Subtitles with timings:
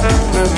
[0.00, 0.57] Mm-hmm.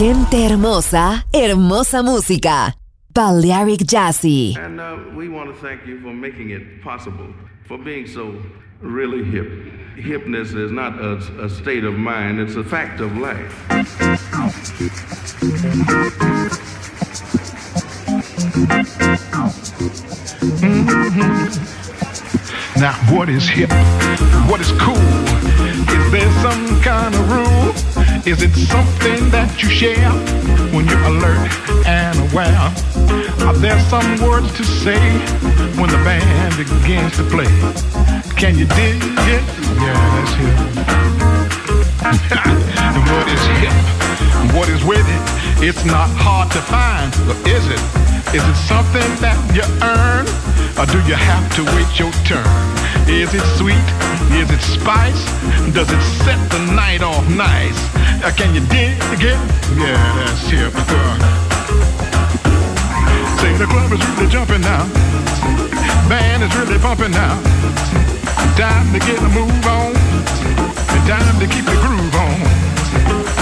[0.00, 2.74] Gente hermosa, hermosa música.
[3.14, 4.56] Balearic Jazzy.
[4.56, 7.34] And uh, we want to thank you for making it possible,
[7.68, 8.34] for being so
[8.80, 9.46] really hip.
[9.98, 13.54] Hipness is not a, a state of mind, it's a fact of life.
[22.78, 23.70] Now, what is hip?
[24.48, 24.96] What is cool?
[24.96, 27.79] Is there some kind of rule?
[28.26, 30.10] Is it something that you share
[30.74, 31.50] when you're alert
[31.86, 32.54] and aware?
[33.48, 35.00] Are there some words to say
[35.80, 37.48] when the band begins to play?
[38.36, 39.42] Can you dig it?
[39.80, 41.29] Yeah, that's hip.
[42.00, 43.76] what is hip?
[44.56, 45.24] What is with it?
[45.60, 47.82] It's not hard to find, but is it?
[48.32, 50.24] Is it something that you earn?
[50.80, 52.48] Or do you have to wait your turn?
[53.04, 53.84] Is it sweet?
[54.32, 55.20] Is it spice?
[55.76, 57.76] Does it set the night off nice?
[58.24, 59.36] Uh, can you dig it?
[59.76, 60.72] Yeah, that's hip.
[63.44, 64.88] Say the club is really jumping now.
[66.08, 67.36] Band is really pumping now.
[68.56, 70.09] Time to get a move on.
[71.06, 72.40] Time to keep the groove on.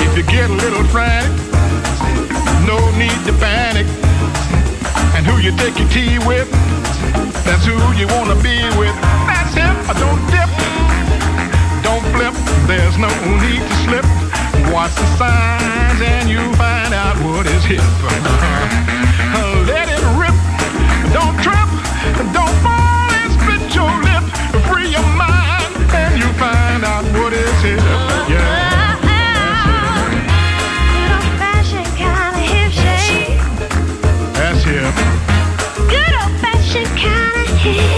[0.05, 1.33] If you get a little frantic,
[2.67, 3.87] no need to panic.
[5.15, 6.49] And who you take your tea with,
[7.45, 8.95] that's who you wanna be with.
[9.27, 9.75] That's him.
[9.99, 10.51] Don't dip,
[11.83, 12.35] don't flip.
[12.67, 13.11] There's no
[13.43, 14.07] need to slip.
[14.73, 19.05] Watch the signs and you find out what is hip.
[37.01, 37.98] fashioned kind of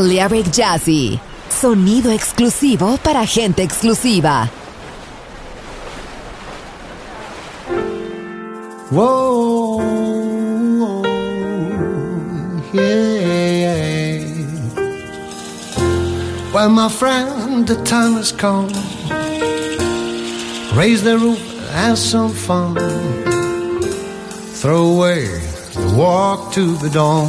[0.00, 1.20] Balearic Jazzy.
[1.50, 4.48] Sonido exclusivo para gente exclusiva.
[8.90, 9.82] Whoa,
[12.72, 14.24] yeah.
[16.54, 18.72] Well, my friend, the time has come.
[20.74, 21.38] Raise the roof,
[21.72, 22.74] have some fun.
[24.54, 25.26] Throw away
[25.74, 27.28] the walk to the dawn.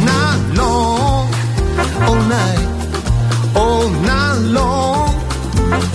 [2.39, 2.67] night,
[3.55, 5.09] all night long,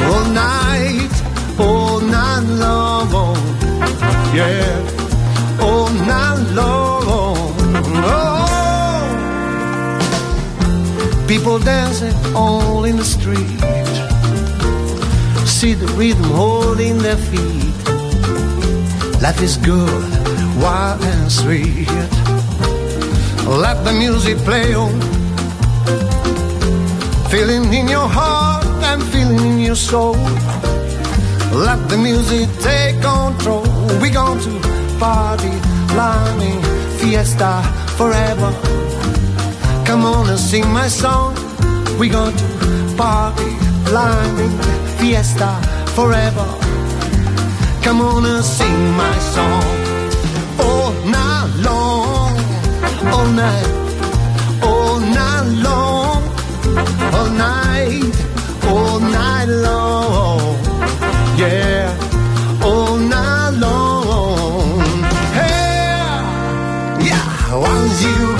[0.09, 1.15] all night,
[1.59, 2.87] all night long
[4.37, 7.55] yeah, all night long.
[8.05, 8.45] Oh,
[11.27, 13.61] people dancing all in the street.
[15.47, 17.75] See the rhythm holding their feet.
[19.23, 20.05] Life is good,
[20.61, 21.89] wild and sweet.
[23.47, 25.16] Let the music play on.
[27.31, 30.17] Feeling in your heart and feeling in your soul.
[31.53, 33.65] Let the music take control.
[34.01, 34.61] We're going to
[34.99, 35.53] party,
[35.89, 36.63] climbing,
[36.99, 37.63] fiesta
[37.97, 38.51] forever.
[39.85, 41.35] Come on and sing my song.
[41.99, 43.51] We're going to party,
[43.87, 44.57] climbing,
[44.99, 45.51] fiesta
[45.95, 46.47] forever.
[47.83, 49.65] Come on and sing my song.
[50.61, 52.33] All night long,
[53.13, 53.86] all night,
[57.17, 58.15] all night,
[58.65, 60.37] all night long
[61.39, 61.93] yeah,
[62.63, 64.81] all night long.
[65.37, 66.25] Hey,
[67.09, 68.36] yeah, once you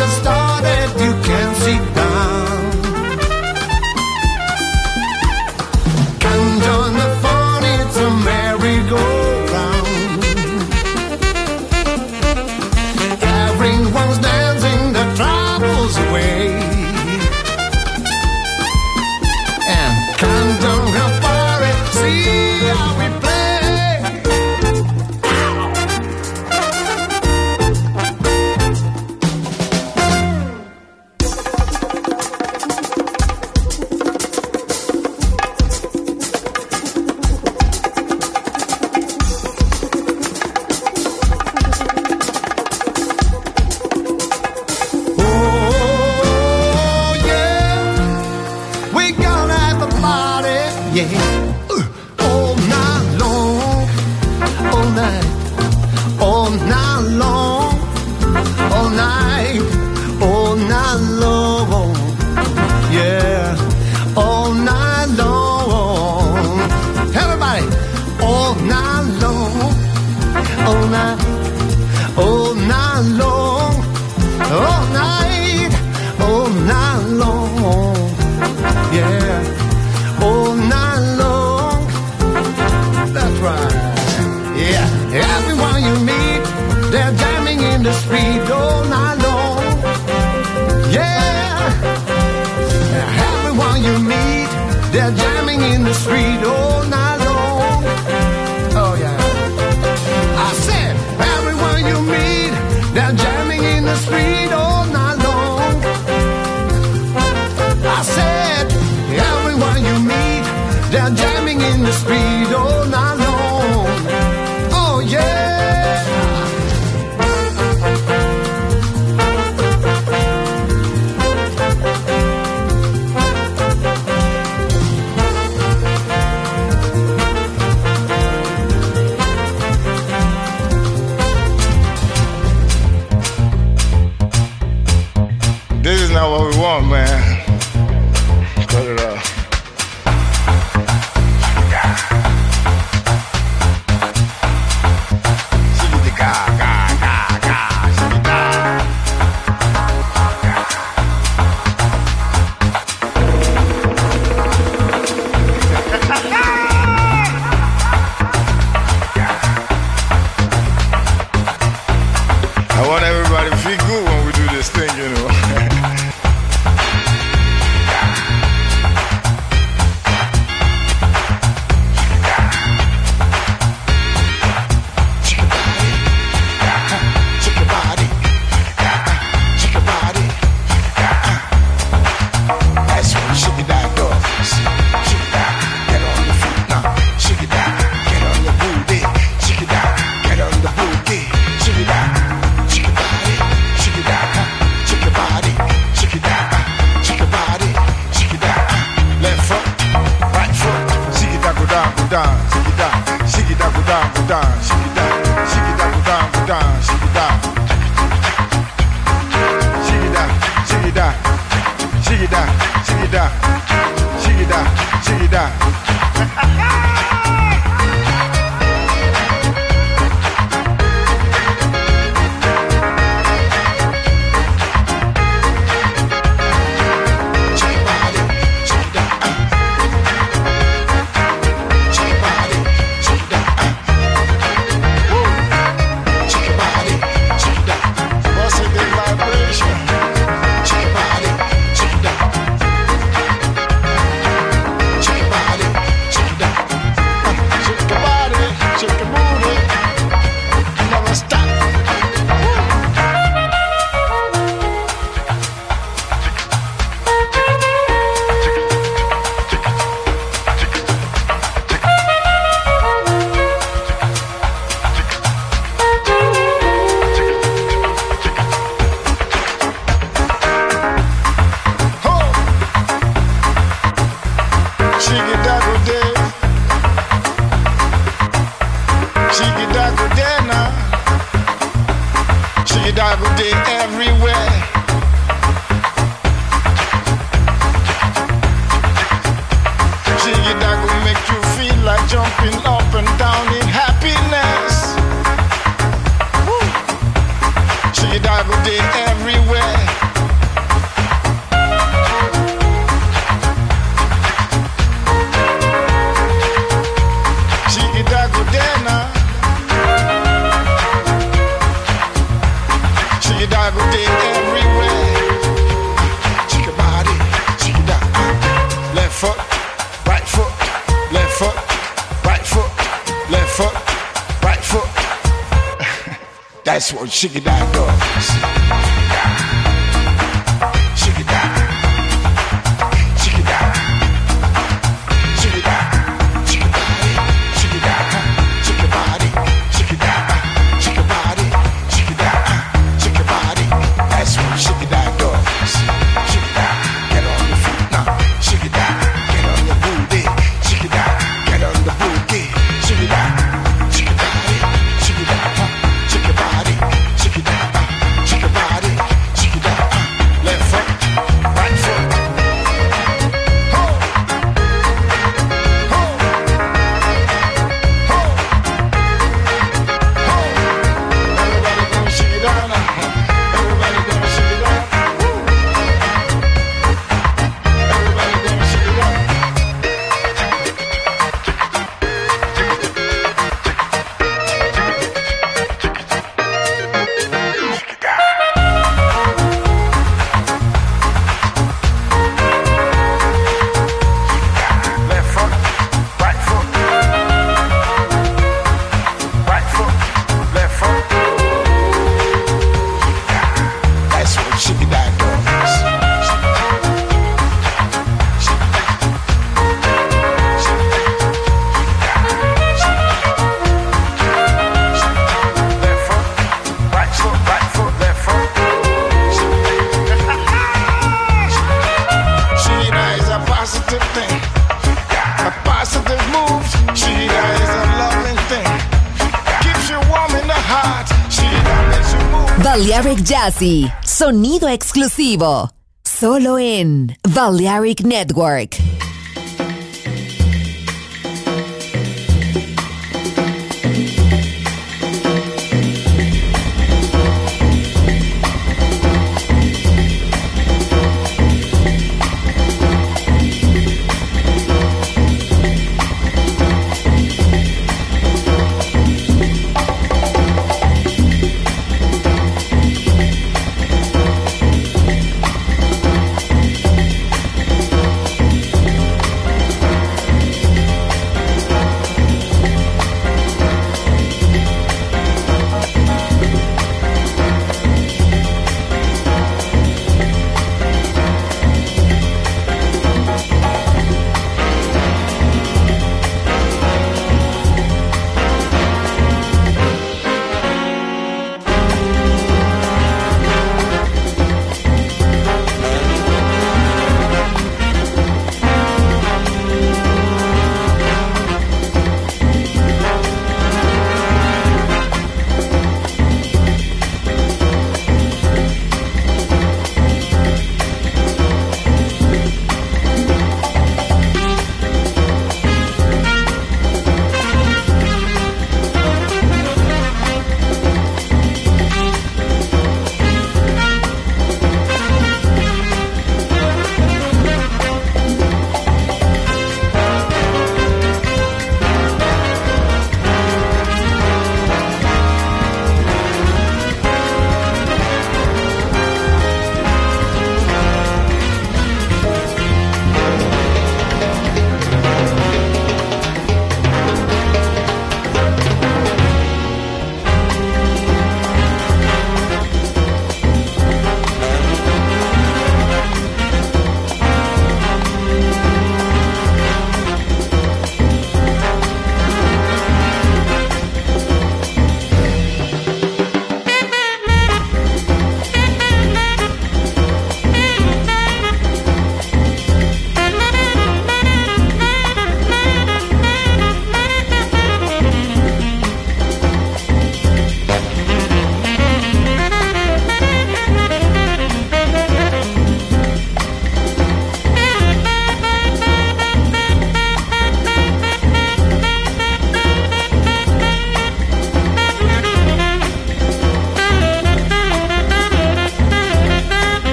[433.47, 435.71] Jazzy, sonido exclusivo,
[436.03, 438.86] solo en Balearic Network.